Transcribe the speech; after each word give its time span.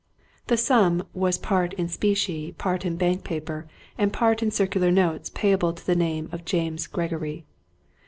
The 0.47 0.57
sum 0.57 1.03
was 1.13 1.37
part 1.37 1.73
in 1.73 1.87
specie, 1.87 2.53
part 2.53 2.85
in 2.87 2.95
bank 2.95 3.23
paper, 3.23 3.67
and 3.99 4.11
part 4.11 4.41
in 4.41 4.49
circular 4.49 4.89
notes 4.89 5.29
payable 5.29 5.73
to 5.73 5.85
the 5.85 5.95
name 5.95 6.27
of 6.31 6.43
James 6.43 6.87
Gregory. 6.87 7.45